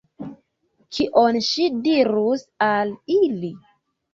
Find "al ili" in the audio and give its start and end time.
2.71-3.53